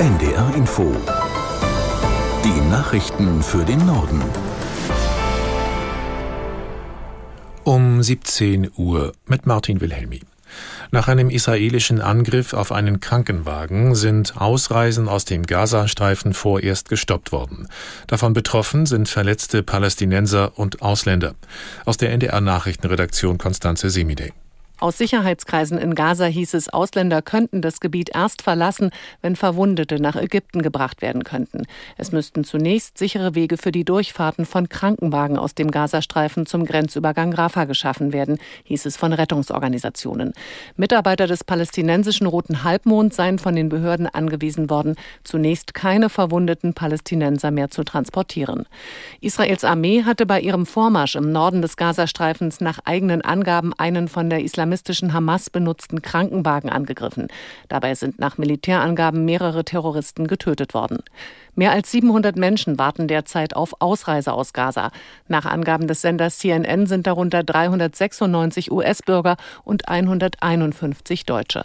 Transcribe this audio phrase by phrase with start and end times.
[0.00, 0.96] NDR Info.
[2.42, 4.22] Die Nachrichten für den Norden.
[7.64, 10.22] Um 17 Uhr mit Martin Wilhelmi.
[10.90, 17.68] Nach einem israelischen Angriff auf einen Krankenwagen sind Ausreisen aus dem Gazastreifen vorerst gestoppt worden.
[18.06, 21.34] Davon betroffen sind verletzte Palästinenser und Ausländer.
[21.84, 24.30] Aus der NDR Nachrichtenredaktion Konstanze Semide.
[24.80, 30.16] Aus Sicherheitskreisen in Gaza hieß es, Ausländer könnten das Gebiet erst verlassen, wenn Verwundete nach
[30.16, 31.64] Ägypten gebracht werden könnten.
[31.98, 37.34] Es müssten zunächst sichere Wege für die Durchfahrten von Krankenwagen aus dem Gazastreifen zum Grenzübergang
[37.34, 40.32] Rafah geschaffen werden, hieß es von Rettungsorganisationen.
[40.76, 47.50] Mitarbeiter des palästinensischen Roten Halbmonds seien von den Behörden angewiesen worden, zunächst keine verwundeten Palästinenser
[47.50, 48.64] mehr zu transportieren.
[49.20, 54.30] Israels Armee hatte bei ihrem Vormarsch im Norden des Gazastreifens nach eigenen Angaben einen von
[54.30, 57.26] der Islamistischen islamistischen Hamas benutzten Krankenwagen angegriffen.
[57.68, 60.98] Dabei sind nach Militärangaben mehrere Terroristen getötet worden.
[61.56, 64.92] Mehr als 700 Menschen warten derzeit auf Ausreise aus Gaza.
[65.26, 71.64] Nach Angaben des Senders CNN sind darunter 396 US-Bürger und 151 Deutsche.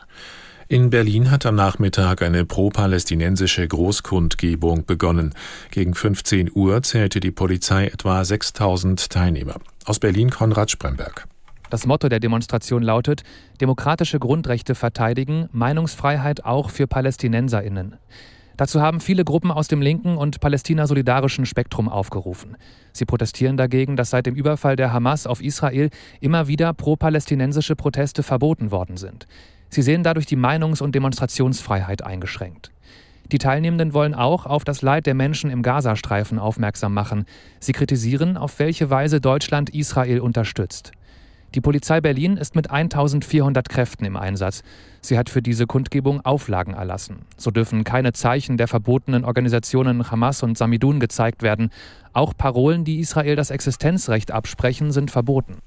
[0.67, 5.35] In Berlin hat am Nachmittag eine pro-palästinensische Großkundgebung begonnen.
[5.69, 9.57] Gegen 15 Uhr zählte die Polizei etwa 6000 Teilnehmer.
[9.85, 11.27] Aus Berlin Konrad Spremberg.
[11.69, 13.23] Das Motto der Demonstration lautet
[13.59, 17.95] Demokratische Grundrechte verteidigen, Meinungsfreiheit auch für Palästinenserinnen.
[18.57, 22.55] Dazu haben viele Gruppen aus dem linken und palästina-solidarischen Spektrum aufgerufen.
[22.94, 25.89] Sie protestieren dagegen, dass seit dem Überfall der Hamas auf Israel
[26.22, 29.27] immer wieder pro-palästinensische Proteste verboten worden sind.
[29.69, 32.72] Sie sehen dadurch die Meinungs- und Demonstrationsfreiheit eingeschränkt.
[33.31, 37.25] Die Teilnehmenden wollen auch auf das Leid der Menschen im Gazastreifen aufmerksam machen.
[37.59, 40.91] Sie kritisieren, auf welche Weise Deutschland Israel unterstützt.
[41.55, 44.61] Die Polizei Berlin ist mit 1400 Kräften im Einsatz.
[44.99, 47.19] Sie hat für diese Kundgebung Auflagen erlassen.
[47.37, 51.69] So dürfen keine Zeichen der verbotenen Organisationen Hamas und Samidun gezeigt werden.
[52.11, 55.59] Auch Parolen, die Israel das Existenzrecht absprechen, sind verboten.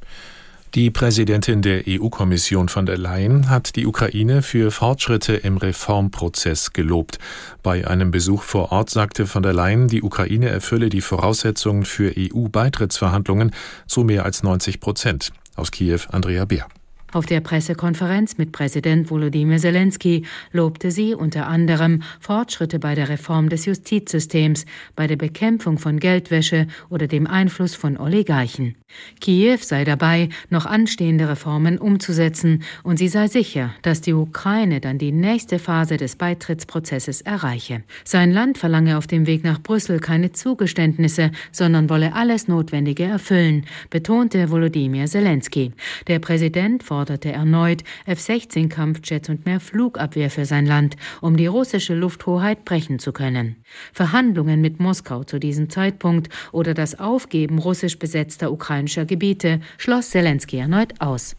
[0.75, 7.19] Die Präsidentin der EU-Kommission von der Leyen hat die Ukraine für Fortschritte im Reformprozess gelobt.
[7.63, 12.13] Bei einem Besuch vor Ort sagte von der Leyen, die Ukraine erfülle die Voraussetzungen für
[12.15, 13.53] EU-Beitrittsverhandlungen
[13.87, 15.33] zu mehr als 90 Prozent.
[15.59, 16.67] Aus Kiew Andrea Beer.
[17.11, 23.49] Auf der Pressekonferenz mit Präsident Volodymyr Zelensky lobte sie unter anderem Fortschritte bei der Reform
[23.49, 28.75] des Justizsystems, bei der Bekämpfung von Geldwäsche oder dem Einfluss von Oligarchen.
[29.21, 34.99] Kiew sei dabei, noch anstehende Reformen umzusetzen und sie sei sicher, dass die Ukraine dann
[34.99, 37.83] die nächste Phase des Beitrittsprozesses erreiche.
[38.05, 43.65] Sein Land verlange auf dem Weg nach Brüssel keine Zugeständnisse, sondern wolle alles Notwendige erfüllen,
[43.89, 45.73] betonte Volodymyr Zelensky.
[46.07, 52.65] Der Präsident forderte erneut F-16-Kampfjets und mehr Flugabwehr für sein Land, um die russische Lufthoheit
[52.65, 53.55] brechen zu können.
[53.93, 60.57] Verhandlungen mit Moskau zu diesem Zeitpunkt oder das Aufgeben russisch besetzter ukrainischer Gebiete schloss Zelensky
[60.57, 61.37] erneut aus.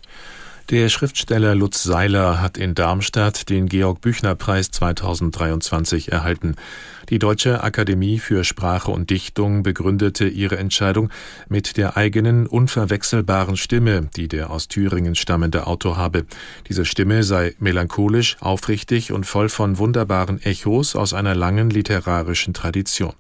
[0.70, 6.58] Der Schriftsteller Lutz Seiler hat in Darmstadt den Georg Büchner Preis 2023 erhalten.
[7.10, 11.10] Die Deutsche Akademie für Sprache und Dichtung begründete ihre Entscheidung
[11.48, 16.28] mit der eigenen unverwechselbaren Stimme, die der aus Thüringen stammende Autor habe.
[16.68, 23.14] Diese Stimme sei melancholisch, aufrichtig und voll von wunderbaren Echos aus einer langen literarischen Tradition.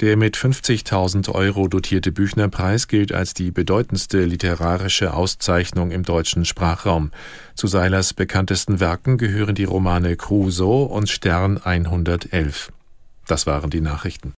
[0.00, 7.10] Der mit 50.000 Euro dotierte Büchnerpreis gilt als die bedeutendste literarische Auszeichnung im deutschen Sprachraum.
[7.56, 12.70] Zu Seilers bekanntesten Werken gehören die Romane Crusoe und Stern 111.
[13.26, 14.34] Das waren die Nachrichten.